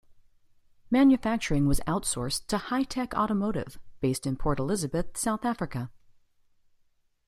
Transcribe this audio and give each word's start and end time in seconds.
Manufacturing 0.89 1.67
was 1.67 1.79
outsourced 1.81 2.47
to 2.47 2.57
Hi-Tech 2.57 3.13
Automotive, 3.13 3.77
based 3.99 4.25
in 4.25 4.35
Port 4.35 4.57
Elizabeth, 4.59 5.15
South 5.15 5.45
Africa. 5.45 5.91